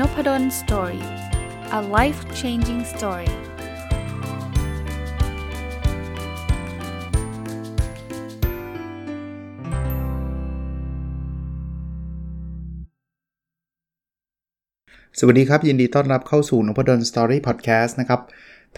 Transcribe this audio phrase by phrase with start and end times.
[0.00, 1.04] n o p a d o l story
[1.78, 3.30] a life changing story
[15.18, 18.20] สวัสดีครับ ยินดีต้อนรับเข้าสู่นพดล story podcast นะครับ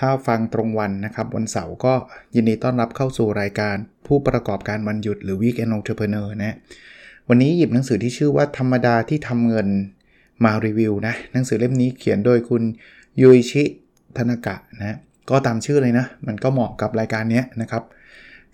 [0.01, 1.95] ถ้าฟังตรงวันนะครับ วันเสาร์ก็
[2.35, 3.77] ยินดีต้อนรับเข้าสู่รายการ
[4.07, 6.55] ผู้ประกอบการวันหยุดหรือ Weekend Entrepreneur นะ
[7.29, 9.69] วันนี้หยิบหนังสือที่ชื่อว่าธรรมดาที่ทำเงิน
[10.45, 12.63] มารีวิวนะหนังสือเล่มนี้เขียนโดยคุณ
[13.23, 13.63] ยุยชิ
[14.17, 14.97] ธนากะนะ
[15.31, 17.83] ก็ตามชื่อเลยนะ มันก็เหมาะกับรายการนี้นะครับ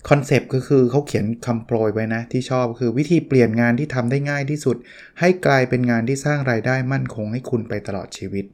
[0.08, 4.76] concept ก็คือเขาเขียนคำโปรยไว้นะ ที่ชอบคือวิธีเปลี่ยนงานที่ทำได้ง่ายที่สุด
[5.20, 8.44] ให้กลายเป็นงานที่สร้างรายได้มั่นคงให้คุณไปตลอดชีวิต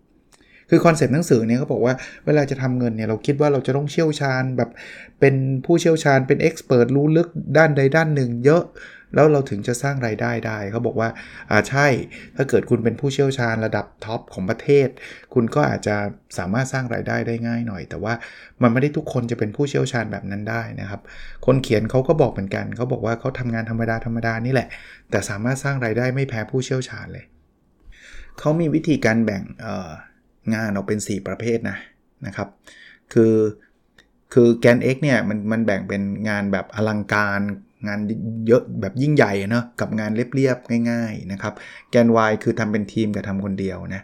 [0.70, 1.94] คือ concept หนังสือเนี่ยเขาบอกว่า
[2.26, 4.70] เวลาจะทำเงินเนี่ยเราคิดว่าเราจะต้องเชี่ยวชาญแบบ
[5.20, 5.34] เป็น
[5.64, 8.62] ผู้เชี่ยวชาญเป็น expert รู้ลึกด้านใดด้านหนึ่งเยอะ
[9.14, 11.08] แล้วเราถึงจะสร้างรายได้ได้ เขาบอกว่า
[11.50, 11.86] อ่าใช่
[12.36, 14.88] ถ้าเกิดคุณเป็นผู้เชี่ยวชาญระดับ top ของประเทศ
[15.34, 15.96] คุณก็อาจจะ
[16.38, 18.14] สามารถสร้างรายได้ได้ง่ายหน่อย แต่ว่า
[18.62, 21.00] มันไม่ได้ทุกคนจะเป็นผู้เชี่ยวชาญแบบนั้นได้นะครับ
[21.46, 24.68] คนเขียนเขาก็บอกเหมือนกัน เขาบอกว่าเขาทำงานธรรมดาธรรมดานี่แหละ
[25.10, 27.24] แต่สามารถสร้างรายได้ไม่แพ้ผู้เชี่ยวชาญเลย
[28.38, 29.42] เขามีวิธีการแบ่ง
[30.54, 31.76] งานออกเป็น 4 ประเภทนะ
[32.26, 32.48] นะครับ
[33.12, 33.34] คือ
[34.32, 37.40] คือแกน X เนี่ยมันมันแบ่งเป็นงานแบบอลังการ
[37.86, 38.00] งาน
[38.48, 41.54] เยอะแบบยิ่งใหญ่เนาะกับงานเรียบๆง่าย ๆนะครับ
[41.90, 44.02] แกน Y คือทำเป็นทีมกับทำคนเดียวนะ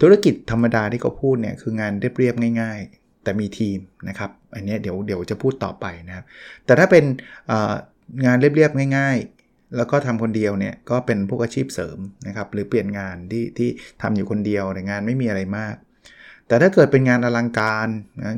[0.00, 6.24] ธุรกิจธรรมดาที่เขาพูดเนี่ยคืองานเรียบๆง่าย ๆ แต่มีทีมนะครับอันนี้เดี๋ยวเดี๋ยวจะพูดต่อไปนะครับ
[6.66, 7.04] แต่ถ้าเป็น
[8.26, 13.68] งานเรียบๆง่าย ๆ แล้วก็ทำคนเดียวเนี่ยก็เป็นพวกอาชีพเสริมนะครับ หรือเปลี่ยนงานที่ที่
[14.02, 15.74] ทำอยู่คนเดียวแต่งานไม่มีอะไรมาก
[16.46, 17.88] แต่ถ้าเกิดเป็นงานอลังการ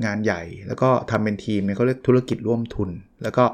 [0.06, 2.90] งานใหญ่ แล้วก็ทำเป็นทีมเนี่ยเขาเรียกธุรกิจร่วมทุน
[3.22, 3.44] แล้วก็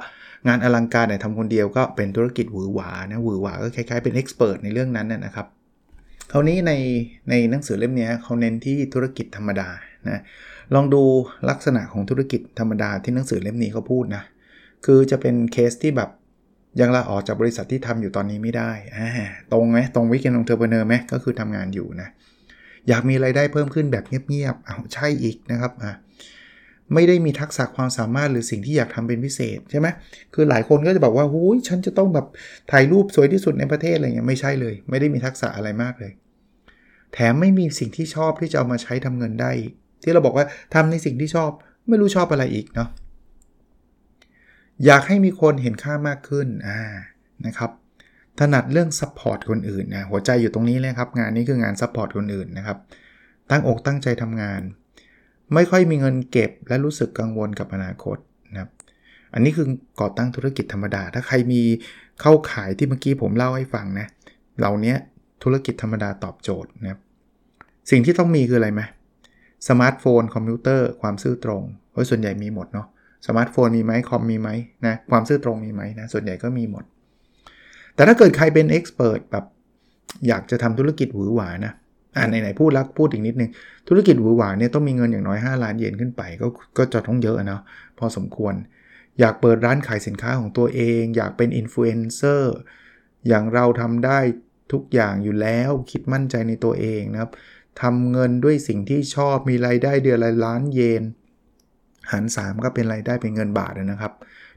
[0.47, 5.47] งานอลังการเนี่ยทำคนเดียวก็เป็นธุรกิจหวือหวานะหวือหวาก็คล้ายๆเป็นเอ็กซ์เพรสในเรื่องนั้นนะครับ
[6.33, 6.73] คราวนี้ใน
[7.31, 9.69] ในหนังสือเล่มนี้เขาเน้นที่ธุรกิจธรรมดา
[10.09, 10.21] นะ
[10.75, 11.03] ลองดู
[11.51, 14.23] ลักษณะของธุรกิจธรรมดาที่หนังสือเล่มนี้เขาพูดนะ
[14.85, 16.11] คือจะเป็นเคสที่แบบ
[16.81, 18.71] ยังลาออกจากบริษัทที่ทำอยู่ตอนนี้ไม่ได้
[19.53, 22.09] ตรงไหมตรงวิกเกนองเทอร์เบเนอร์ไหมก็คือทำงานอยู่นะ
[22.89, 25.93] อยากมีไรายได้เพิ่มขึ้นแบบเงียบๆเอาใช่อีกนะครับอ่า
[26.95, 29.89] ไม่ได้มีทักษะความสามารถหรือสิ่งที่อยากทำเป็นพิเศษใช่ไหม
[30.35, 32.27] คือหลายคนก็จะบอกว่าหูยฉันจะต้องแบบ
[32.71, 36.13] ถ่ายรูปสวยที่สุดในประเทศอะไรเงี้ยไม่ใช่เลย ไม่ได้มีทักษะอะไรมากเลย
[37.13, 39.51] แถมไม่มีสิ่งที่ชอบที่จะเอามาใช้ทำเงินได้
[40.03, 41.51] ที่เราบอกว่าทำในสิ่งที่ชอบ
[41.89, 42.89] ไม่รู้ชอบอะไรอีกเนาะ
[44.85, 46.81] อยากให้มีคนเห็นค่ามากขึ้นอ่า
[47.47, 47.71] นะครับ
[48.39, 52.79] ถนัดเรื่อง support คนอื่นนะหัวใจอยู่ตรงนี้เลยครับ งานนี้คืองาน support คนอื่นนะครับ
[53.51, 54.61] ตั้งอกตั้งใจทำงาน
[55.55, 58.17] ไม่ค่อยมีเงินเก็บและรู้สึกกังวลกับอนาคต
[58.53, 58.71] นะครับ
[59.35, 59.67] อันนี้คือ
[60.01, 61.63] ก่อตั้งธุรกิจธรรมดา ถ้าใครมี
[62.21, 64.07] เข้าข่ายที่เมื่อกี้ผมเล่าให้ฟังนะ
[64.59, 64.95] เหล่านี้
[65.43, 67.01] ธุรกิจธรรมดาตอบโจทย์นะครับ
[67.91, 68.83] สิ่งที่ต้องมีคืออะไรไหม
[69.69, 72.87] สมาร์ทโฟน คอมพิวเตอร์ ความซื่อตรงเพราะส่วนใหญ่มีหมดเนาะ
[73.27, 74.51] สมาร์ทโฟนมีไหมคอมมีไหม
[74.87, 76.85] นะ ความซื่อตรงมีไหมนะ ส่วนใหญ่ก็มีหมด
[77.95, 79.45] แต่ถ้าเกิดใครเป็น expert แบบ
[80.29, 81.73] อยากจะทำธุรกิจหวือหวานะ
[82.17, 83.51] อ่าไหนๆพูดแล้วพูดอีกนิดนึง
[83.89, 86.47] ธุรกิจหวือหวาเนี่ยต้องมีเงินอย่างน้อย 5 ล้านเยนขึ้นไป ก็
[86.79, 87.61] ก็จะต้องเยอะนะ
[87.99, 88.55] พอสมควร
[89.21, 92.57] อยากเปิดร้านขายสินค้าของตัวเอง อยากเป็นอินฟลูเอนเซอร์
[93.29, 94.19] อย่างเราทำได้
[94.73, 97.31] ทุกอย่างอยู่แล้วคิดมั่นใจในตัวเองนะครับ
[97.83, 101.03] ทำเงินด้วยสิ่งที่ชอบมีรายได้เดือนละล้านเยน
[102.11, 104.13] หาร3ก็เป็นรายได้เป็นเงินบาทนะครับ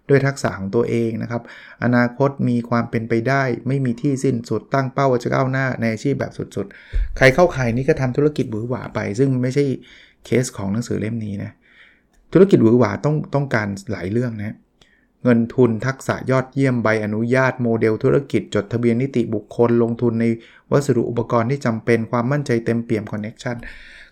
[0.10, 1.42] ด้วยทักษะของตัวเองนะครับ
[1.84, 9.66] อนาคตมีความเป็นไปได้ ไม่มีที่สิ้นสุดตั้งเป้าว่าจะก้าวหน้าในอาชีพแบบสุดๆ ใครเข้าขายนี่ก็ทำธุรกิจหวือหวาไป ซึ่งไม่ใช่
[10.26, 11.52] เคสของหนังสือเล่มนี้นะ
[12.34, 14.56] ธุรกิจหวือหวาต้องต้องการหลายเรื่องนะ
[15.24, 20.26] เงินทุนทักษะยอดเยี่ยมใบอนุญาตโมเดลธุรกิจ จดทะเบียนนิติบุคคล ลงทุนใน
[20.72, 23.56] วัสดุอุปกรณ์ที่จำเป็นความมั่นใจเต็มเปี่ยมคอนเน็ชัน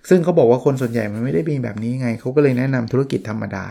[0.10, 3.66] ซึ่งเขาบอกว่าคนส่วนใหญ่มันไม่ได้มีแบบนี้ไงเขาก็เลยแนะนำธุรกิจธรรมดา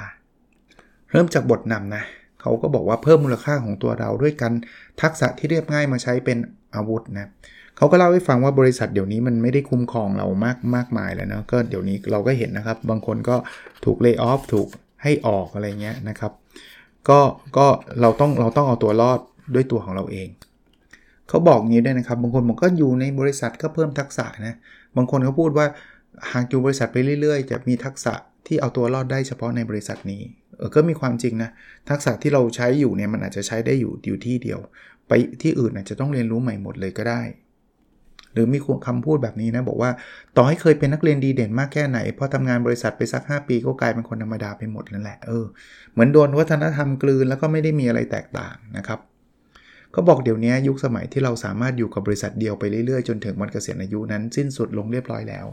[1.10, 2.04] เริ่มจากบทนำนะ
[2.40, 4.52] เขาก็บอกว่าเพิ่มมูลค่าของตัวเราด้วยกัน
[5.02, 6.38] ทักษะที่เรียบง่ายมาใช้เป็น
[6.74, 7.28] อาวุธนะ
[7.76, 13.36] เขาก็เล่าให้ฟังว่าบริษัทเดี๋ยวนี้มันไม่ได้คุ้มครองเรามากมากมายแล้วนะก็เดี๋ยวนี้เราก็เห็นนะครับ บางคนก็
[13.84, 14.68] ถูกเลิกออฟถูก
[15.02, 16.32] ให้ออกอะไรเงี้ยนะครับ
[17.08, 17.20] ก็
[17.56, 17.66] ก็
[18.00, 19.20] เราต้องเราต้องเอาตัวรอด
[19.54, 20.28] ด้วยตัวของเราเอง
[21.28, 24.54] เขาบอกงี้ด้วยนะครับ บางคนบอกก็อยู่ในบริษัทก็เพิ่มทักษะนะ
[24.96, 25.66] บางคนเขาพูดว่า
[26.32, 28.14] หากอยู่บริษัทไปเรื่อย ๆ จะมีทักษะ
[28.46, 30.22] ที่เอาตัวรอดได้เฉพาะในบริษัทนี้
[30.58, 31.50] เออก็มีความจริงนะ
[31.90, 34.60] ทักษะที่เราใช้อยู่เนี่ยมันอาจจะใช้ได้อยู่อยู่ที่เดียว
[35.08, 35.12] ไป
[35.42, 37.22] ที่อื่นอาจจะต้องเรียนรู้ใหม่หมดเลยก็ได้
[38.32, 39.90] หรือมีคำพูดแบบนี้นะบอกว่า
[40.36, 45.44] ต่อให้เคยเป็นนักเรียนดีเด่นมากแค่ไหนพอทำงานบริษัทไปสัก 5 ปีก็กลายเป็นคนธรรมดาไปหมดนั่นแหละเออ
[45.92, 49.00] เหมือนโดนวัฒนธรรมกลืนแล้วก็ไม่ได้มีอะไรแตกต่างนะครับ
[49.92, 55.46] เขาบอกเดี๋ยวนี้ยุคสมัยที่เราสามารถอยู่กับบริษัทเดียวไปเรื่อยๆ จนถึงวันเกษียณอายุนั้นสิ้นสุดลงเรียบร้อยแล้ว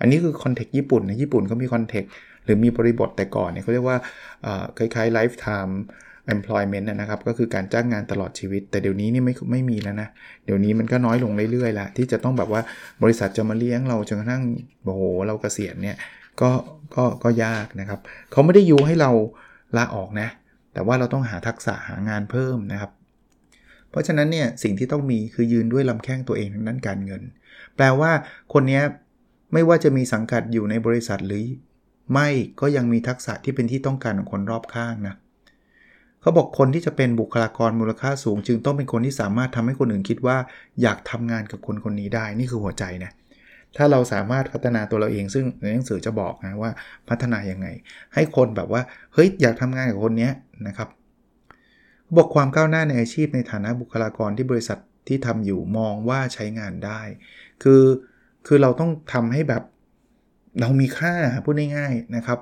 [0.00, 2.10] อันนี้คือคอนเทกต์ญี่ปุ่นนะญี่ปุ่นเขามีคอนเทกต์
[2.44, 3.98] หรือมีบริบทแต่ก่อนเนี่ยเขาเรียกว่า
[4.78, 5.74] คล้ายๆ lifetime
[6.34, 10.08] employment นะครับ ก็คือการจ้างงานตลอดชีวิต แต่เดี๋ยวนี้นี่ไม่ไม่มีแล้วนะ
[10.44, 12.62] เดี๋ยวนี้มันก็น้อยลงเรื่อยๆละที่จะต้องแบบว่า
[13.02, 14.42] บริษัทจะมาเลี้ยงเราจนกระทั่ง
[14.84, 15.96] โอ้โหเรากเกษียณเนี่ย
[16.40, 16.50] ก็
[16.96, 18.00] ก็ก็ยากนะครับ
[18.30, 19.10] เขาไม่ได้ยูให้เรา
[19.76, 20.28] ลาออกนะ
[20.72, 22.90] แต่ว่าเราต้องหาทักษะหางานเพิ่มนะครับ
[23.90, 27.22] เพราะฉะนั้นเนี่ยสิ่งที่ต้องมีคือยืนด้วยลำแข้งตัวเองทางด้านการเงิน
[27.76, 28.10] แปลว่า
[28.52, 28.80] คนนี้
[29.52, 31.44] ไม่ว่าจะมีสังกัดอยู่ในบริษัทหรือ
[32.12, 32.28] ไม่
[32.60, 35.14] ก็ยังมีทักษะที่เป็นที่ต้องการของคนรอบข้างนะ
[36.20, 40.36] เขาบอกคนที่จะเป็นบุคลากรมูลค่าสูง จึงต้องเป็นคนที่สามารถทำให้คนอื่นคิดว่า
[40.82, 43.12] อยากทำงานกับคนคนนี้ได้นี่คือหัวใจนะ
[43.76, 46.70] ถ้าเราสามารถพัฒนาตัวเราเอง ซึ่งในหนังสือจะบอกนะว่า
[47.08, 47.66] พัฒนายังไง
[48.14, 48.82] ให้คนแบบว่า
[49.14, 50.30] เฮ้ยอยากทำงานกับคนนี้
[50.66, 50.88] นะครับ
[52.16, 54.78] บอกความก้าวหน้าในอาชีพในฐานะบุคลากรที่บริษัท
[55.08, 57.00] ที่ทำอยู่มองว่าใช้งานได้
[57.62, 57.82] คือ
[58.46, 59.62] คือเราต้องทำให้แบบ
[60.60, 61.14] เรามีค่า
[61.44, 62.38] พูดง่ายๆนะครับ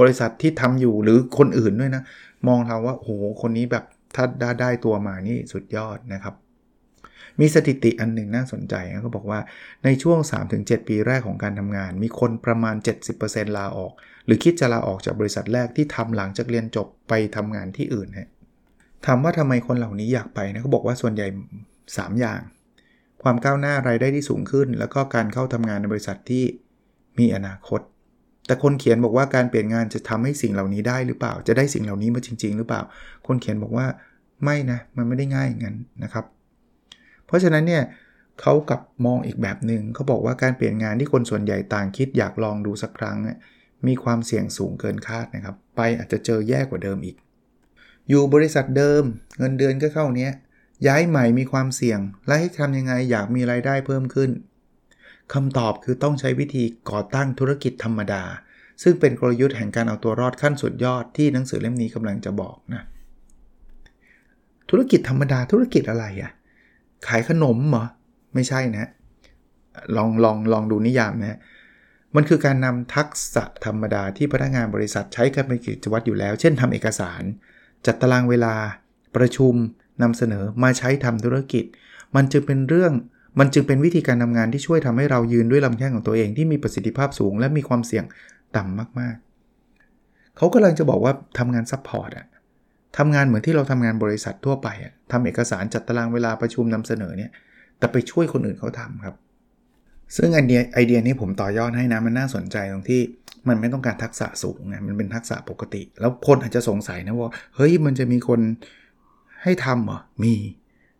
[0.00, 2.02] บริษัทที่ทำอยู่หรือคนอื่นด้วยนะ
[2.48, 3.10] มองเราว่าโอ้โห
[3.42, 3.84] คนนี้แบบ
[4.14, 6.34] ถ้าได้ได้ตัวมานี่สุดยอดนะครับ
[7.40, 9.40] มีสถิติอันหนึ่งน่าสนใจนะเขาบอกว่า
[9.84, 10.18] ในช่วง
[10.54, 12.76] 3-7 ปีแรกของการทำงาน มีคนประมาณ
[13.16, 13.92] 70%ลาออก
[14.26, 18.28] หรือคิดจะลาออกจากบริษัทแรกที่ทำหลังจากเรียนจบไปทำงานที่อื่นฮะ
[19.06, 21.26] ถามว่าทำไมคนเหล่านี้อยากไปนะเขาบอกว่าส่วนใหญ่
[21.76, 22.40] 3 อย่าง
[23.22, 26.44] ความก้าวหน้ารายได้ที่สูงขึ้น แล้วก็การเข้าทำงานในบริษัทที่
[27.18, 27.80] มีอนาคต
[28.46, 32.82] แต่คนเขียนบอกว่าการเปลี่ยนงานจะทำให้สิ่งเหล่านี้ได้หรือเปล่า จะได้สิ่งเหล่านี้มาจริง ๆ หรือเปล่า
[33.26, 33.86] คนเขียนบอกว่า
[34.44, 36.24] ไม่นะมันไม่ได้ง่ายอย่างนั้นนะครับ
[37.26, 37.82] เพราะฉะนั้นเนี่ย
[38.40, 43.18] เขากับมองอีกแบบหนึง่งเขาบอกว่าการเปลี่ยนงานที่คนส่วนใหญ่ต่างคิดอยากลองดูสักครั้ง
[43.86, 47.16] มีความเสี่ยงสูงเกินคาดนะครับ ไปอาจจะเจอแย่กว่าเดิมอีก
[48.08, 49.02] อยู่บริษัทเดิม
[49.38, 50.32] เงินเดือนก็เข้าเนี้ย
[50.86, 54.30] ย้ายใหม่มีความเสี่ยง และให้ทำยังไงอยากมีรายได้เพิ่มขึ้น
[55.32, 58.22] คำตอบคือต้องใช้วิธีก่อตั้งธุรกิจธรรมดา
[58.82, 62.82] ซึ่งเป็นกลยุทธ์แห่งการเอาตัวรอดขั้นสุดยอดที่หนังสือเล่มนี้กำลังจะบอกนะ
[64.70, 66.32] ธุรกิจธรรมดาธุรกิจอะไรอะ่ะ
[67.06, 67.84] ขายขนมเหรอ
[68.34, 68.88] ไม่ใช่นะ
[69.96, 71.38] ลองลองลองดูนิยามนะ
[72.14, 77.22] มันคือการนำทักษะธรรมดาที่พนักงานบริษัทใช้กันเป็นกิจวัตรอยู่แล้ว เช่นทำเอกสาร
[77.86, 78.54] จัดตารางเวลา
[79.16, 79.54] ประชุม
[80.02, 81.64] นำเสนอมาใช้ทำธุรกิจ
[82.14, 82.92] มันจึงเป็นเรื่อง
[83.38, 88.04] มันจึงเป็นวิธีการทำงานที่ช่วยทำให้เรายืนด้วยลำแข้งของตัวเองที่มีประสิทธิภาพสูง และมีความเสี่ยง
[88.56, 92.26] ต่ำมากๆ เขากำลังจะบอกว่าทำงาน support อะ
[92.98, 97.30] ทำงานเหมือนที่เราทำงานบริษัททั่วไปอะทำเอกสารจัดตารางเวลาประชุมนำเสนอเนี่ย
[97.78, 99.14] แต่ไปช่วยคนอื่นเขาทำครับ
[100.16, 103.00] ซึ่ง idea idea นี้ผมต่อยอดให้นะมันน่าสนใจตรงที่
[103.48, 108.40] มันไม่ต้องการทักษะสูงไงมันเป็นทักษะปกติ แล้วคนอาจจะสงสัยนะว่าเฮ้ยมันจะมีคน
[109.42, 110.34] ให้ทำเหรอมี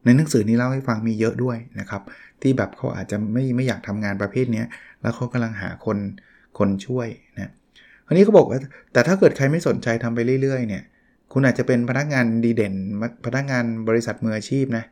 [0.05, 2.03] ในหนังสือนี้เล่าให้ฟังมีเยอะด้วยนะครับ
[2.43, 4.65] ที่แบบเขาอาจจะไม่ไม่อยากทำงานประเภทนี้
[5.03, 5.99] แล้วเขากำลังหาคน
[6.59, 7.51] คนช่วยนะ
[8.06, 8.59] คราวนี้เขาบอกว่า
[8.93, 10.83] แต่ถ้าเกิดใครไม่สนใจทำไปเรื่อยๆเนี่ย
[11.33, 12.75] คุณอาจจะเป็นพนักงานดีเด่น
[13.27, 14.85] พนักงานบริษัทมืออาชีพนะ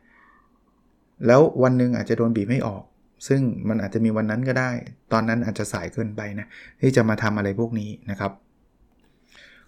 [1.27, 2.83] แล้ววันหนึ่งอาจจะโดนบีบให้ออก
[3.27, 4.71] ซึ่งมันอาจจะมีวันนั้นก็ได้
[5.13, 6.47] ตอนนั้นอาจจะสายเกินไปนะ
[6.81, 8.31] ที่จะมาทำอะไรพวกนี้นะครับ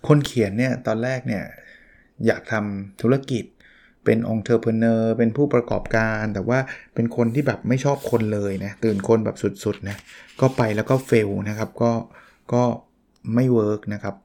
[0.08, 1.44] คนเขียนเนี่ยตอนแรกเนี่ย
[2.26, 3.44] อยากทำธุรกิจ
[4.06, 6.60] เป็น entrepreneur เป็นผู้ประกอบการ แต่ว่า
[6.96, 9.98] เป็นคนที่แบบไม่ชอบคนเลยนะตื่นคนแบบสุดๆนะ
[10.42, 11.92] ก็ไปแล้วก็ fail นะครับก็
[12.54, 12.64] ก็
[13.36, 14.16] ไม่ work นะครับ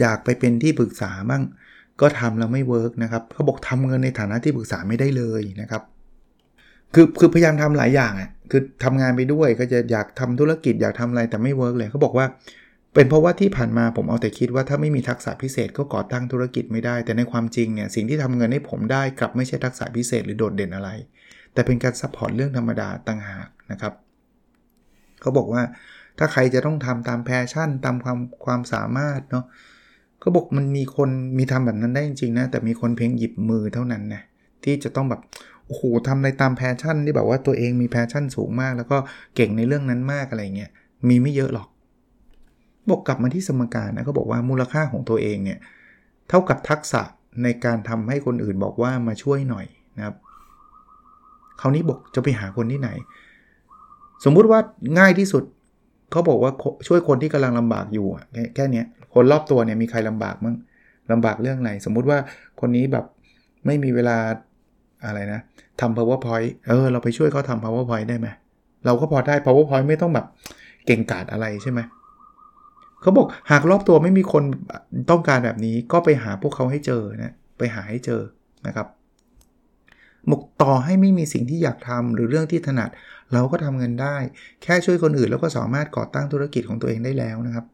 [0.00, 1.42] อยากไปเป็นที่ปรึกษาบ้าง
[2.00, 5.82] ก็ทำแล้วไม่ work นะครับเขาบอกทำเงินในฐานะที่ปรึกษาไม่ได้เลยนะครับ
[6.94, 12.26] คือคือพยายามทำหลายอย่างอะคือทำงานไปด้วยก็จะอยากทำธุรกิจอยากทำอะไรแต่ไม่ work เลยเขาบอกว่า
[12.94, 20.90] เป็นเพราะว่าที่ผ่านมาผมเอาแต่คิดว่าถ้าไม่มีทักษะพิเศษก็ก่อตั้งธุรกิจไม่ได้ แต่ในความจริงเนี่ยสิ่งที่ทำเงินให้ผมได้กลับไม่ใช่ทักษะพิเศษหรือโดดเด่นอะไร
[21.52, 23.92] แต่เป็นการ support เรื่องธรรมดาต่างหากนะครับ
[25.20, 25.62] เขาบอกว่า
[26.18, 29.44] ถ้าใครจะต้องทำตาม passion ตามความความสามารถเนาะ
[30.22, 34.22] ก็บอกมันมีคนมีทำแบบนั้นได้จริงๆนะแต่มีคนเพียงหยิบมือเท่านั้นนะ
[34.64, 35.20] ที่จะต้องแบบ
[35.66, 38.96] โอ้โหทำอะไรตาม passion ที่แบบว่าตัวเองมี passion สูงมาก แล้วก็
[39.36, 40.70] เก่งในเรื่องนั้นมากอะไรเงี้ย
[41.08, 41.68] มีไม่เยอะหรอก
[42.90, 45.58] บอกกลับมาที่สมการนะเขาบอกว่ามูลค่าของตัวเองเนี่ย
[46.28, 47.02] เท่ากับทักษะ
[47.42, 50.16] ในการทำให้คนอื่นบอกว่ามาช่วยหน่อยนะครับ
[51.60, 52.90] คราวนี้บอกจะไปหาคนที่ไหน
[54.24, 54.60] สมมุติว่า
[54.98, 55.44] ง่ายที่สุด
[56.10, 56.52] เขาบอกว่า
[56.86, 58.82] ช่วยคนที่กำลังลำบากอยู่แค่แค่นี้
[59.14, 60.56] คนรอบตัวเนี่ยมีใครลำบากมั้ง
[61.12, 62.18] ลำบากเรื่องอะไรสมมุติว่า
[62.60, 63.04] คนนี้แบบ
[63.66, 64.16] ไม่มีเวลา
[65.06, 65.40] อะไรนะ
[65.80, 68.28] ทำ powerpoint เออเราไปช่วยเขาทำ powerpoint ได้ไหม
[68.86, 70.26] เราก็พอได้ powerpoint ไม่ต้องแบบ
[70.86, 74.44] เก่งกาจอะไรใช่ไหมเเขาบอกหากรอบตัวไม่มีคน
[75.10, 78.22] ต้องการแบบนี้ก็ไปหาพวกเขาให้เจอนะไปหาให้เจอ
[78.66, 78.86] นะครับ
[80.30, 82.90] บอกต่อให้ไม่มีสิ่งที่อยากทำหรือเรื่องที่ถนัด
[83.32, 84.16] เราก็ทำเงินได้
[84.62, 87.66] แค่ช่วยคนอื่นแล้วก็สามารถก่อตั้งธุรกิจของตัวเองได้แล้วนะครับ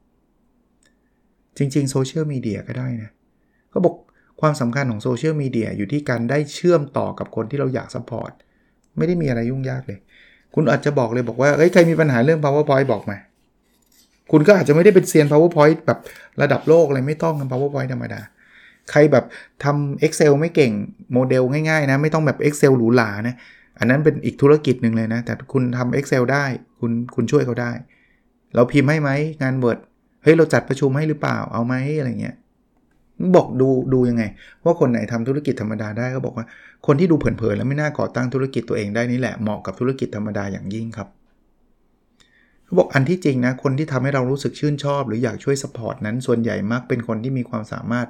[1.59, 3.11] จริงๆ social media ก็ได้นะ
[3.71, 3.95] เขาบอก
[4.41, 8.33] ความสำคัญของ social media อยู่ที่การได้เชื่อมต่อกับคนที่เราอยาก support
[8.97, 9.99] ไม่ได้มีอะไรยุ่งยากเลย
[10.55, 13.19] คุณอาจจะบอกเลยบอกว่าเอ้ยใครมีปัญหาเรื่อง powerpoint บอกมา
[14.31, 15.99] คุณก็อาจจะไม่ได้เป็นเซียน powerpoint แบบ
[16.43, 18.21] ระดับโลกอะไรไม่ต้องทำ powerpoint ธรรมดา
[18.91, 19.25] ใครแบบ
[19.65, 20.73] ทำ Excel ไม่เก่ง
[21.13, 23.35] โมเดลง่ายๆนะ ไม่ต้องแบบ Excel หรูหรานะ
[23.79, 26.45] อันนั้นเป็นอีกธุรกิจหนึ่งเลยนะ แต่คุณทำ Excel ได้
[26.81, 27.73] คุณคุณช่วยเขาได้
[28.55, 29.11] เราพิมพ์ให้ไหม
[29.43, 29.79] งาน Word
[30.23, 32.37] เฮ้ย เราจัดประชุมให้หรือเปล่าเอาไหมอะไรเงี้ย
[33.37, 34.25] บอกดูดูยังไง
[34.65, 36.47] ว่าคนไหนทำธุรกิจธรรมดาได้ก็บอกว่า
[36.87, 41.09] คนที่ดูเผินๆแล้วไม่น่าก่อตั้งธุรกิจตัวเองได้นี่แหละเหมาะกับธุรกิจธรรมดาอย่างยิ่งครับ
[42.77, 48.07] บอกอันที่จริงนะคนที่ทำให้เรารู้สึกชื่นชอบ หรืออยากช่วย support นั้นส่วนใหญ่มักเป็นคนที่มีความสามารถ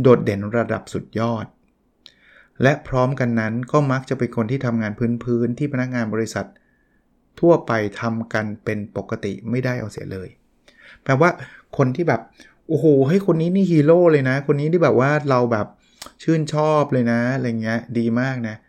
[0.00, 1.46] โดดเด่นระดับสุดยอด
[2.62, 4.92] และพร้อมกันนั้นก็มักจะเป็นคนที่ทำงาน
[5.24, 6.46] พื้นๆที่พนักงานบริษัท
[7.40, 10.28] ทั่วไปทำกันเป็นปกติไม่ได้เอาเสียเลย
[11.02, 11.30] แปลว่า
[11.76, 12.20] คนที่แบบ
[12.68, 15.66] โอ้โหให้คนนี้นี่ฮีโร่เลยนะ คนนี้ที่แบบว่าเราแบบ
[16.22, 18.64] ชื่นชอบเลยนะอะไรเงี้ยดีมากนะเ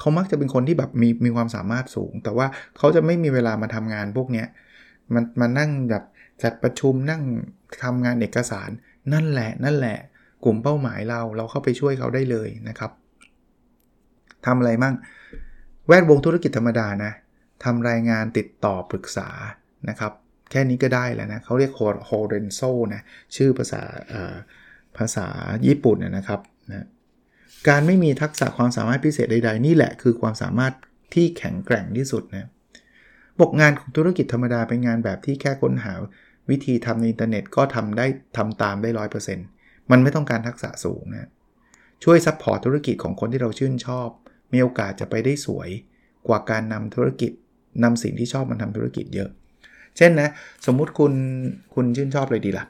[0.00, 2.46] ขามักจะเป็นคนที่แบบมีมีความสามารถสูง แต่ว่า
[2.78, 4.46] เขาจะไม่มีเวลามาทำงานพวกเนี้ย
[5.14, 6.04] มันมานั่งแบบ
[6.42, 7.22] จัดประชุมนั่ง
[7.82, 8.70] ทำงานเอกสาร
[9.12, 9.98] นั่นแหละ นั่นแหละ
[10.44, 12.90] กลุ่มเป้าหมายเราเราเข้าไปช่วยเขาได้เลยนะครับ
[14.46, 14.94] ทำอะไรมั่ง
[15.88, 17.12] แวดวงธุรกิจธรรมดานะ
[17.64, 19.28] ทำรายงานติดต่อปรึกษา
[19.88, 20.12] นะครับ
[20.50, 21.72] แค่นี้ก็ได้แล้วนะเขาเรียก
[22.06, 22.60] ほうれんそう
[22.94, 23.02] นะ
[23.36, 23.82] ชื่อภาษา
[24.98, 25.26] ภาษา
[25.66, 26.40] ญี่ปุ่นนะครับ
[26.70, 26.86] นะ
[27.68, 30.72] การไม่มีทักษะความสามารถพิเศษใด ๆ นี่แหละคือความสามารถ
[31.14, 32.48] ที่แข็งแกร่งที่สุดนะ
[33.40, 35.94] บอกงานของธุรกิจธรรมดาเป็นงานแบบที่แค่ค้นหา
[36.50, 39.46] วิธีทำในอินเทอร์เน็ตก็ทำได้ทำตามได้ร้อยเปอร์เซ็นต์
[39.90, 41.28] มันไม่ต้องการทักษะสูงนะ
[42.04, 44.08] ช่วย support ธุรกิจของคนที่เราชื่นชอบ
[44.52, 45.68] มีโอกาสจะไปได้สวย
[46.28, 47.32] กว่าการนำธุรกิจ
[47.84, 49.30] นำสิ่งที่ชอบมาทำธุรกิจเยอะ
[49.96, 50.28] เช่นนะ
[50.66, 51.12] สมมุติคุณ
[51.74, 52.66] คุณชื่นชอบอะไรดีล่ะ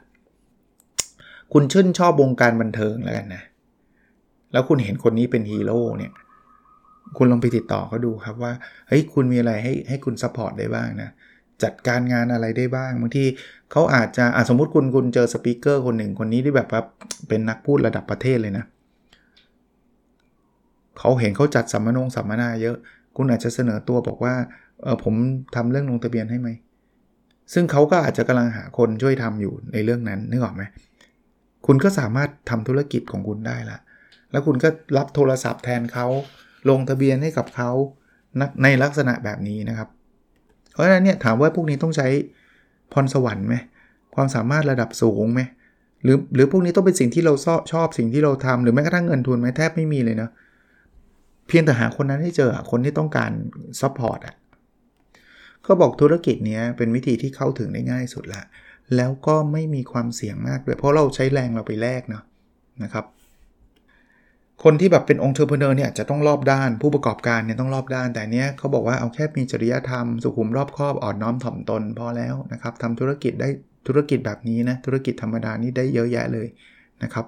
[1.53, 3.43] คุณชื่นชอบวงการบันเทิงแล้วกันนะ
[4.51, 6.11] แล้วคุณเห็นคนนี้เป็นฮีโร่เนี่ย
[7.17, 8.53] คุณลองไปติดต่อเขาดูครับว่า
[8.87, 11.09] เฮ้ยคุณมีอะไรให้ให้คุณ support ได้บ้างนะ
[11.63, 13.25] จัดการงานอะไรได้บ้างบางที
[13.71, 16.81] เขาอาจจะอาสมมติคุณคุณเจอ speaker คนหนึ่งคนนี้ที่แบบว่า
[17.27, 18.65] เป็นนักพูดระดับประเทศเลยนะ
[20.99, 22.77] เขาเห็นเขาจัดสัมมนงสัมมนาเยอะ
[23.15, 24.33] คุณอาจจะเสนอตัวบอกว่า
[24.83, 25.13] เออผม
[25.55, 26.49] ทำเรื่องลงทะเบียนให้ไหม
[27.53, 30.63] ซึ่งเขาก็อาจจะกำลังหาคนช่วยทำอยู่ในเรื่องนั้นนึกออกไหม
[31.65, 33.77] คุณก็สามารถทำธุรกิจของคุณได้ละ
[34.31, 36.05] แล้วคุณก็รับโทรศัพท์แทนเขา
[36.69, 37.71] ลงทะเบียนให้กับเขา
[38.63, 39.89] ในลักษณะแบบนี้นะครับ
[40.71, 42.07] เพราะฉะนั้นเนี่ยถามว่าพวกนี้ต้องใช้
[42.93, 43.55] พรสวรรค์ไหม
[44.15, 45.41] ความสามารถระดับสูงไหม
[46.03, 47.33] หรือหรือพวกนี้ต้องเป็นสิ่งที่เรา
[47.71, 50.29] ชอบสิ่งที่เราทำหรือแม้กระทั่งเงินทุนไหมแทบไม่มีเลยนะ
[51.47, 53.31] เพียงแต่หาคนนั้นให้เจอคนที่ต้องการ
[53.81, 54.35] support อะ
[55.63, 58.43] เขาบอกธุรกิจนี้เป็นวิธีที่เข้าถึงได้ง่ายสุดละ
[58.95, 62.23] แล้วก็ไม่มีความเสี่ยงมากด้วยเพราะเราใช้แรงเราไปแลกเนาะ
[62.83, 63.05] นะครับ
[64.63, 73.49] คนที่แบบเป็น entrepreneur เนี่ยจะต้องรอบด้านผู้ประกอบการเนี่ยต้องรอบด้าน แต่เนี้ยเขาบอกว่าเอาแค่มีจริยธรรม สุขุมรอบคอบอ่อนน้อมถ่อมตนพอแล้วนะครับทำธุรกิจได้
[73.87, 76.47] ธุรกิจแบบนี้นะธุรกิจธรรมดานี่ได้เยอะแยะเลย
[77.03, 77.25] นะครับ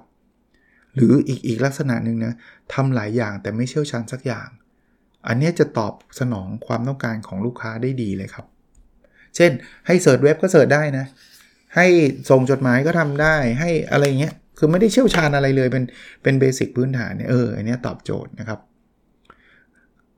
[0.94, 2.34] หรืออีกอีกลักษณะหนึ่งนะ
[2.74, 4.48] ทำหลายอย่างแต่ไม่เชี่ยวชาญสักอย่าง
[5.28, 8.46] อันนี้จะตอบสนองความต้องการของลูกค้าได้ดีเลยครับ
[9.36, 9.50] เช่น
[9.86, 11.06] ให้ search เว็บก็ search ได้นะ
[11.76, 11.86] ให้
[12.30, 15.84] ส่งจดหมายก็ทำได้ให้อะไรเงี้ย คือไม่ได้เชี่ยวชาญอะไรเลยเป็น
[16.22, 18.58] เป็น basic พื้นฐานเนี่ยเอออันนี้ตอบโจทย์นะครับ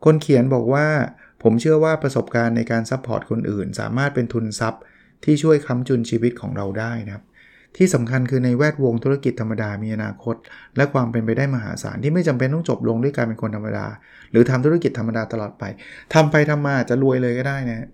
[0.04, 0.86] คนเขียนบอกว่า
[1.42, 4.82] ผมเชื่อว่าประสบการณ์ในการ support คนอื่น สามารถเป็นทุนทรัพย์
[5.24, 7.24] ที่ช่วยค้ำจุนชีวิตของเราได้นะครับ
[7.76, 10.36] ที่สำคัญคือในแวดวงธุรกิจธรรมดามีอนาคต
[10.76, 13.86] และความเป็นไปได้มหาศาลที่ไม่จำเป็นต้องจบลงด้วยการเป็นคนธรรมดา
[14.30, 15.64] หรือทำธุรกิจธรรมดาตลอดไป
[16.14, 17.88] ทำไปทำมาจะรวยเลยก็ได้นะ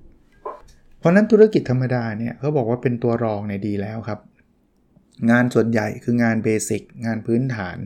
[0.98, 4.18] เพราะนั้นธุรกิจธรรมดาเนี่ยเขาบอกว่าเป็นตัวรองน่ะดีแล้วครับ
[5.30, 7.78] งานส่วนใหญ่คืองาน basic งานพื้นฐาน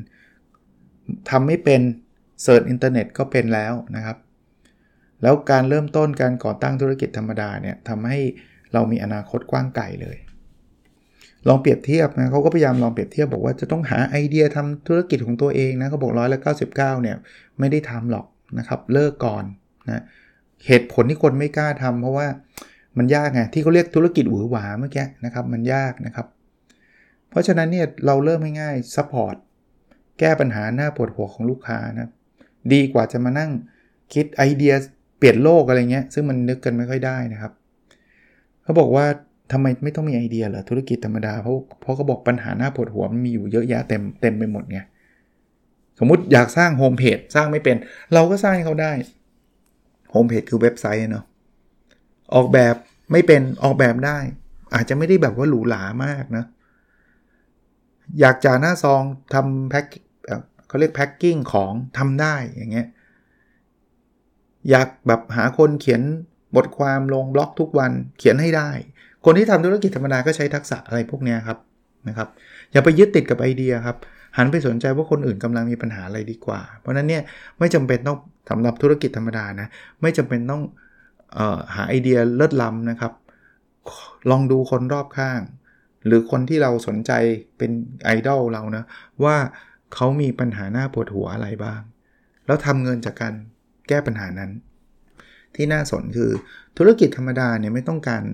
[1.30, 1.80] ทำไม่เป็น
[2.42, 4.16] search อินเทอร์เน็ตก็เป็นแล้วนะครับ
[5.22, 8.20] แล้วการเริ่มต้นการก่อตั้งธุรกิจธรรมดาเนี่ยทำให้
[8.72, 10.16] เรามีอนาคตกว้างไกลเลย
[11.48, 17.16] ลองเปรียบเทียบนะเขาก็พยายามลองเปรียบเทียบบอกว่าจะต้องหาไอเดียทำธุรกิจของตัวเองนะเขาบอกร้อยละ99เนี่ย
[17.58, 18.26] ไม่ได้ทำหรอก
[18.58, 19.44] นะครับเลิกก่อน
[19.86, 20.02] นะ
[20.66, 22.26] เหตุผลที่คนไม่กล้าทำเพราะว่า
[22.98, 26.26] มันยากไงที่เขาเรียกธุรกิจหวือหวาเมื่อกี้นะครับมันยากนะครับ
[27.36, 29.36] เพราะฉะนั้นเนี่ยเราเริ่มง่ายๆ support
[30.18, 32.08] แก้ปัญหาน่าปวดหัวของลูกค้านะ
[32.72, 33.50] ดีกว่าจะมานั่ง
[34.14, 34.72] คิดไอเดีย
[35.18, 37.52] เปลี่ยนโลกอะไรเงี้ยซึ่งมันนึกกันไม่ค่อยได้นะครับ
[38.62, 39.06] เขาบอกว่า
[39.52, 44.80] ทำไมไม่ต้องมีไอเดียเหรอธุรกิจธรรมดาเพราะเพราะเขาบอกปัญหาน่าปวดหัวมันมีอยู่เยอะแยะเต็มเต็มไปหมดไง
[45.98, 47.76] สมมติอยากสร้างโฮมเพจสร้างไม่เป็น
[48.14, 48.92] เราก็สร้างให้เขาได้
[50.10, 51.24] โฮมเพจคือเว็บไซต์เนาะ
[52.34, 52.74] ออกแบบ
[53.12, 54.18] ไม่เป็นออกแบบได้
[54.74, 56.44] อาจจะไม่ได้แบบว่าหรูหรามากนะ
[58.20, 59.02] อยากจ่าหน้าซอง
[59.34, 59.84] ทำแพ็ค
[60.68, 62.86] เขาเรียกแพ็คกิ้งของทำได้อย่างเงี้ย
[64.70, 66.02] อยากแบบหาคนเขียน
[66.56, 68.70] บทความลงบล็อกทุกวันเขียนให้ได้
[69.24, 71.58] คนที่ทำธุรกิจธรรมดาก็ใช้ทักษะอะไรพวกนี้ครับ
[72.08, 72.28] นะครับ
[72.72, 73.96] อย่าไปยึดติดกับไอเดียครับ
[74.36, 77.22] หันไปสนใจว่าคนอื่นกำลังมีปัญหาอะไรดีกว่า เพราะนั้นเนี่ย
[77.58, 78.18] ไม่จำเป็นต้อง
[78.50, 79.68] สำหรับธุรกิจธรรมดานะ
[80.02, 80.62] ไม่จำเป็นต้อง
[81.38, 83.12] ออหาไอเดียเลิศล้ำนะครับ
[84.30, 85.40] ลองดูคนรอบข้าง
[86.06, 87.12] หรือคนที่เราสนใจ
[87.58, 87.70] เป็น
[88.04, 88.84] ไอดอลเรานะ
[89.24, 89.36] ว่า
[89.94, 91.80] เขามีปัญหาหน้าปวดหัวอะไรบ้าง
[92.46, 93.34] แล้วทำเงินจากการ
[93.88, 94.50] แก้ปัญหานั้น
[95.54, 96.30] ที่น่าสนคือ
[96.78, 98.24] ธุรกิจธรรมดาเนี่ยไม่ต้องการ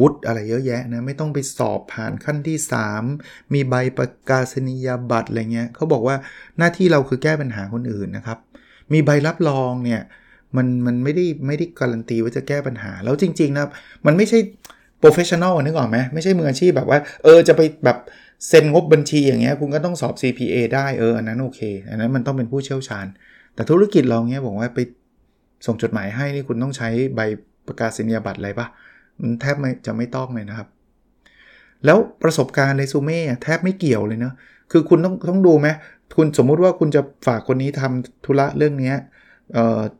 [0.00, 2.58] วุฒิอะไรเยอะแยะนะ ไม่ต้องไปสอบผ่านขั้นที่
[3.06, 6.16] 3 มีใบประกาศนียบัตรอะไรเงี้ยเขาบอกว่า
[6.58, 8.38] หน้าที่เราคือแก้ปัญหาคนอื่นนะครับ
[8.92, 10.02] มีใบรับรองเนี่ย
[10.56, 13.66] มันมันไม่ได้ไม่ได้การันตีว่าจะแก้ปัญหา แล้วจริงๆนะ
[14.06, 14.38] มันไม่ใช่
[15.00, 17.98] professional นึกออกไหมไม่ใช่มืออาชีพแบบว่า เออจะไปแบบ
[18.48, 23.06] เซ็นงบบัญชีอย่างเงี้ยคุณก็ต้องสอบ CPA ได้เอออันนั้นโอเค อันนั้นมันต้องเป็นผู้เชี่ยวชาญ
[23.54, 24.80] แต่ธุรกิจเราเนี้ยบอกว่าไป
[25.66, 27.20] ส่งจดหมายให้นี่คุณต้องใช้ใบ
[27.66, 28.66] ประกาศนียบัตรอะไรปะ
[29.20, 30.68] มันแทบจะไม่ต้องเลยนะครับ
[31.84, 34.34] แล้วประสบการณ์เรซูเม่แทบไม่เกี่ยวเลยเนะ
[34.72, 35.68] คือคุณต้องต้องดูไหม
[36.16, 38.92] คุณสมมุติว่าคุณจะฝากคนนี้ทำธุระเรื่องนี้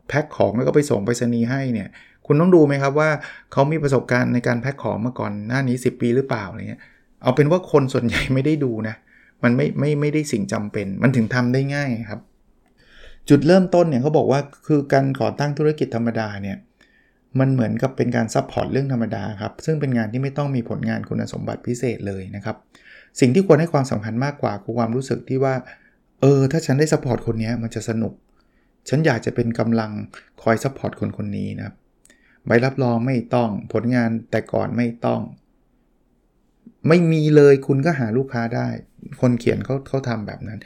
[0.07, 1.89] แพ็คของแล้วก็ไปส่งไปรษณีย์ให้เนี่ย
[2.31, 3.09] คุณต้องดูไหมครับว่า
[3.51, 6.81] เขามีประสบการณ์ในการแพ็คของมาก่อนหน้านี้ 10 ปีหรือเปล่าอะไรเงี้ย
[7.21, 8.95] เอาเป็นว่าคนส่วนใหญ่ไม่ได้ดูนะ
[9.43, 12.21] มันไม่ไม่ไม่ได้สิ่งจำเป็น มันถึงทำได้ง่ายครับ
[13.29, 16.57] จุดเริ่มต้นเนี่ยเขาบอกว่าคือการก่อตั้งธุรกิจธรรมดาเนี่ย
[17.39, 22.55] มันเหมือนกับเป็นการ support เรื่องธรรมดาครับซึ่งเป็นงานที่ไม่ต้องมีผลงานคุณสมบัติพิเศษเลยนะครับ
[23.19, 25.53] สิ่งที่ควรให้ความสำคัญมากกว่าคือความรู้สึกที่ว่า
[26.21, 28.13] เออถ้าฉันได้ support คนนี้มันจะสนุก
[28.89, 29.91] ฉันอยากจะเป็นกำลัง
[30.41, 31.75] คอย support คนคนนี้นะครับ
[32.47, 35.21] ใบรับรองไม่ต้อง ผลงานแต่ก่อนไม่ต้อง
[36.87, 38.67] ไม่มีเลยคุณก็หาลูกค้าได้
[39.21, 40.59] คนเขียนเขาเขาทำแบบนั้น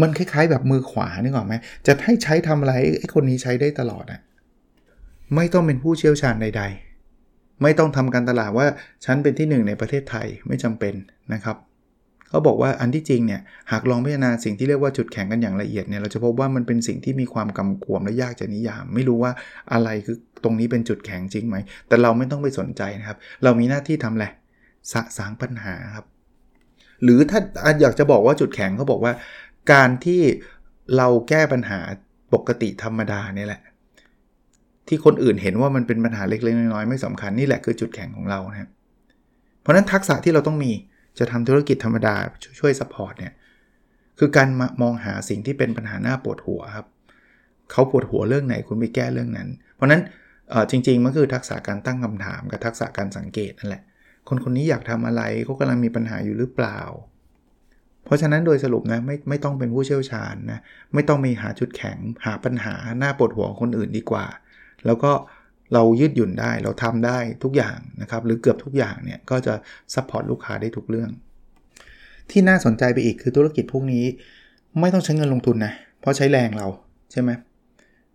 [0.00, 1.54] มันคล้ายๆ แบบมือขวานึกออกไหม
[1.86, 4.20] จะให้ใช้ทำอะไรไอ้คนนี้ใช้ได้ตลอดอะ
[5.34, 6.62] ไม่ต้องเป็นผู้เชี่ยวชาญใด
[7.12, 8.66] ๆ ไม่ต้องทำการตลาดว่า
[9.04, 10.94] ฉันเป็นที่หนึ่งในประเทศไทยไม่จำเป็น
[11.32, 11.56] นะครับ
[12.36, 13.40] เขาบอกว่าอันที่จริงเนี่ย
[13.72, 19.32] หากลองพิจารณาสิ่งที่เรียกว่าจุดแข็งกันอย่างละเอียดเนี่ยเราจะพบว่ามันเป็นสิ่งที่มีความกำกวมและยากจะนิยาม ไม่รู้ว่า
[19.72, 21.56] อะไรคือตรงนี้เป็นจุดแข็งจริงไหม
[21.88, 24.26] แต่เราไม่ต้องไปสนใจนะครับ เรามีหน้าที่ทำอะไร
[24.92, 26.06] สะสางปัญหาครับ
[27.02, 27.40] หรือถ้า
[27.82, 29.12] อยากจะบอกว่าจุดแข็งเขาบอกว่า
[29.72, 30.22] การที่
[30.96, 31.80] เราแก้ปัญหา
[32.34, 33.60] ปกติธรรมดาเนี่ยแหละ
[34.88, 38.70] ที่คนอื่นเห็นว่ามันเป็นปัญหาเล็กๆน้อยๆไม่สำคัญนี่แหละคือจุดแข็งของเรานะครับ
[39.60, 40.72] เพราะนั้นทักษะที่เราต้องมี
[41.18, 42.14] จะทำธุรกิจธรรมดา
[42.60, 43.34] ช่วย support เนี่ย
[44.18, 44.48] คือการ
[44.82, 46.86] มองหาสิ่งที่เป็นปัญหาน่าปวดหัวครับ
[47.72, 50.02] เขาปวดหัวเรื่องไหนคุณไปแก้เรื่องนั้น เพราะนั้น
[50.70, 53.82] จริงๆมันคือทักษะการตั้งคำถามกับทักษะการสังเกตนั่นแหละ
[54.28, 56.80] คนคนนี้อยากทำอะไรเขากำลังมีปัญหาอยู่หรือเปล่า
[58.04, 60.60] เพราะฉะนั้นโดยสรุปนะไม่ไม่ต้องเป็นผู้เชี่ยวชาญนะ
[60.94, 64.26] ไม่ต้องมีหาจุดแข็งหาปัญหาน่าปวดหัวคนอื่นดีกว่า
[64.86, 69.54] แล้วก็เรายืดหยุ่นได้เราทำได้ทุกอย่างนะครับ หรือเกือบทุกอย่างเนี่ยก็จะ
[69.94, 71.10] support ลูกค้าได้ทุกเรื่อง
[72.30, 74.04] ที่น่าสนใจไปอีกคือธุรกิจพวกนี้
[74.80, 76.66] ไม่ต้องใช้เงินลงทุนนะเพราะใช้แรงเรา
[77.12, 77.30] ใช่ไหม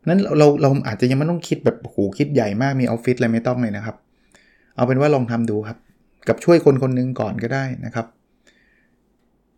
[0.09, 3.95] นั้นเราเราอาจจะยังไม่ต้องคิดแบบโหคิดใหญ่มากมีออฟฟิศอะไรไม่ต้องเลยนะครับ
[4.75, 5.77] เอาเป็นว่าลองทำดูครับ
[6.27, 8.05] กับช่วยคนคนนึงก่อนก็ได้นะครับ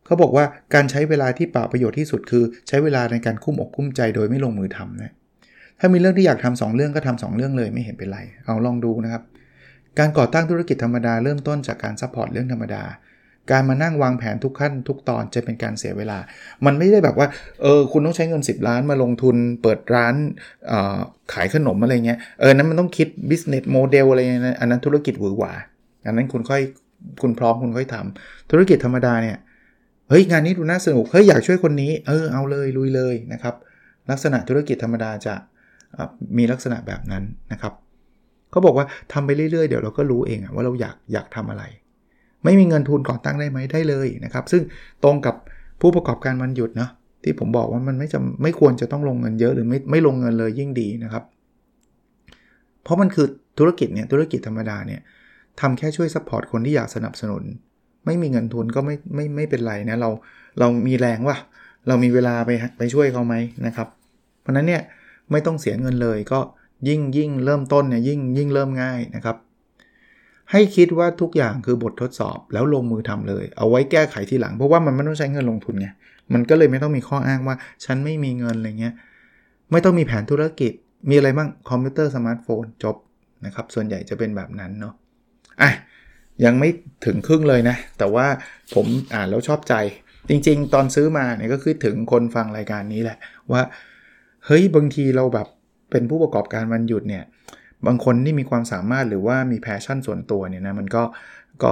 [0.05, 5.11] เขาบอกว่าการใช้เวลาที่เปล่าประโยชน์ที่สุดคือ ใช้เวลาในการกลุ้มอกกลุ้มใจโดยไม่ลงมือทำนะ
[5.85, 9.23] ถ้ามีเรื่องที่อยากทำสองเรื่องก็ทำสองเรื่องเลยไม่เห็นเป็นไร เอาลองดูนะครับ
[9.99, 12.83] การก่อตั้งธุรกิจธรรมดาเริ่มต้นจากการ support เรื่องธรรมดา
[13.51, 16.17] การมานั่งวางแผนทุกขั้นทุกตอนจะเป็นการเสียเวลา
[16.65, 17.27] มันไม่ได้แบบว่า
[17.61, 20.15] เออ คุณต้องใช้เงิน 10 ล้านมาลงทุนเปิดร้าน
[21.33, 25.53] ขายขนมอะไรเงี้ย เออ นั้นมันต้องคิด business model อะไรเงี้ยอันนั้นธุรกิจหวือหวา
[26.05, 26.61] อันนั้นคุณค่อย
[27.21, 29.37] คุณพร้อมคุณค่อยทำธุรกิจธรรมดาเนี่ย
[30.09, 33.55] เฮ้ย งานนี้ดูน่าสนุก เฮ้ย อยากช่วยคนนี้ เออ เอาเลย ลุยเลยนะครับ
[34.09, 35.35] ลักษณะธุรกิจธรรมดาจะ
[36.37, 37.73] มีลักษณะแบบนั้นนะครับ
[38.51, 41.63] เขาบอกว่าทำไปเรื่อยๆ เดี๋ยวเราก็รู้เองว่าเราอยากอยากทำอะไร
[42.43, 44.61] ไม่มีเงินทุนก่อตั้งได้ไหมได้เลยนะครับ ซึ่ง
[45.03, 45.35] ตรงกับ
[45.81, 46.91] ผู้ประกอบการวันหยุดเนาะ
[47.23, 51.23] ที่ผมบอกว่ามันไม่จำไม่ควรจะต้องลงเงินเยอะหรือไม่ไม่ลงเงินเลยยิ่งดีนะครับ
[52.83, 53.27] เพราะมันคือ
[53.59, 55.01] ธุรกิจเนี่ยธุรกิจธรรมดาเนี่ย
[55.61, 57.43] ทำแค่ช่วย support คนที่อยากสนับสนุน
[58.05, 60.09] ไม่มีเงินทุนก็ไม่ไม่ไม่เป็นไรนะเรา
[60.59, 61.37] เรามีแรงว่ะ
[61.87, 63.35] เรามีเวลาไปไปช่วยเขาไหม
[63.67, 63.87] นะครับ
[64.41, 64.81] เพราะนั้นเนี่ย
[65.33, 66.39] ไม่ต้องเสียเงินเลยก็
[66.87, 69.37] ยิ่งยิ่งเริ่มต้นเนี่ยยิ่งยิ่งเริ่มง่ายนะครับ
[70.51, 75.87] ให้คิดว่าทุกอย่างคือบททดสอบแล้วลงมือทำเลย เอาไว้แก้ไขทีหลังเพราะว่ามันไม่ต้องใช้เงินลงทุนไง
[76.33, 78.93] มันก็เลยไม่ต้องมีข้ออ้างว่า ฉันไม่มีเงินอะไรเงี้ย
[79.71, 80.71] ไม่ต้องมีแผนธุรกิจ
[81.09, 82.95] มีอะไรบ้างคอมพิวเตอร์สมาร์ทโฟนจบ
[83.45, 84.93] นะครับส่วนใหญ่จะเป็นแบบนั้นเนาะ
[85.61, 85.71] อะ
[86.45, 86.69] ยังไม่
[87.05, 88.27] ถึงครึ่งเลยนะ แต่ว่า
[88.75, 89.75] ผมอ่านแล้วชอบใจ
[90.29, 93.17] จริง ๆ ตอนซื้อมาเนี่ยก็คิดถึงคนฟังรายการนี้แหละ
[93.51, 93.61] ว่า
[94.45, 95.47] เฮ้ยบางทีเราแบบ
[95.91, 97.23] เป็นผู้ประกอบการวันหยุดเนี่ย
[97.85, 101.03] บางคนที่มีความสามารถหรือว่ามี passion ส่วนตัวเนี่ยนะมันก็
[101.63, 101.71] ก็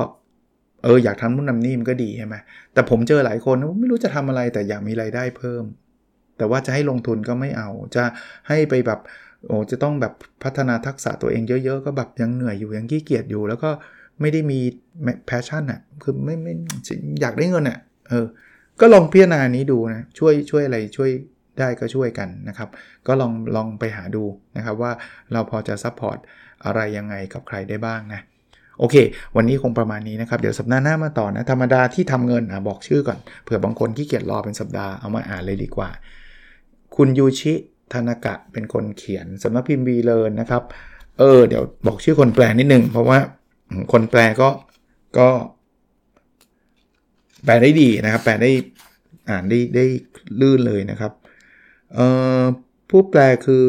[0.83, 2.35] เอออยากทำนู่นทำนี่มันก็ดีใช่ไหม
[2.73, 5.63] แต่ผมเจอหลายคนไม่รู้จะทำอะไรแต่อยากมีรายได้เพิ่ม
[6.37, 8.03] แต่ว่าจะให้ลงทุนก็ไม่เอา จะ
[8.47, 8.99] ให้ไปแบบ
[9.47, 13.69] โอ้จะต้องแบบพัฒนาทักษะตัวเองเยอะ ๆ ก็แบบยังเหนื่อยอยู่ยังขี้เกียจอยู่ แล้วก็
[14.21, 14.59] ไม่ได้มี
[15.27, 16.53] passion อะคือไม่ไม่
[17.21, 17.79] อยากได้เงินอะ
[18.09, 18.25] เออ
[18.79, 21.09] ก็ลองพิจารณานี้ดูนะช่วยช่วยอะไรช่วย
[21.59, 22.69] ได้ก็ช่วยกันนะครับ
[23.07, 24.23] ก็ลองลองไปหาดู
[24.57, 24.91] นะครับว่า
[25.31, 26.17] เราพอจะ support
[26.65, 28.21] อะไรยังไงกับใครได้บ้างนะ
[28.79, 28.95] โอเค
[29.35, 35.89] วันนี้คงประมาณนี้นะครับ เดี๋ยวสัปดาห์หน้ามาต่อนะ ธรรมดาที่ทำเงินอะบอกชื่อก่อน เผื่อบางคนที่เกียจรอเป็นสัปดาห์ เอามาอ่านเลยดีกว่า
[36.95, 37.53] คุณยูชิ
[37.93, 40.63] ธนากะเป็นคนเขียนสำนักพิมพ์บีเลนนะครับ
[41.19, 43.17] เออ เดี๋ยวบอกชื่อคนแปลนิดนึง เพราะว่า
[43.91, 44.49] คนแปลก็
[45.17, 45.29] ก็
[47.45, 48.51] แปลได้ดีนะครับ แปลได้
[49.29, 49.85] อ่านได้ได้
[50.41, 51.11] ลื่นเลยนะครับ
[52.89, 53.63] ผู้แปลคือ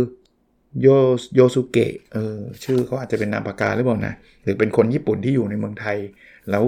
[0.80, 0.88] โย
[1.35, 5.98] โยสุเกะเออชื่อเขาอาจจะเป็นนามปากกาหรือเปล่านะ หรือเป็นคนญี่ปุ่นที่อยู่ในเมืองไทย
[6.50, 6.64] แล้ว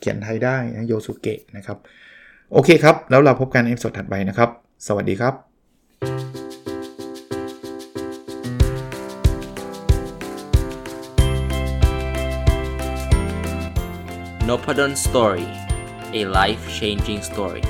[0.00, 1.78] เขียนไทยได้นะโยสุเกะนะครับ
[2.52, 4.50] โอเคครับ แล้วเราพบกันในสดถัดไปนะครับ
[4.86, 5.34] สวัสดีครับ
[14.48, 15.48] n o p a d o n Story
[16.18, 17.64] a life changing story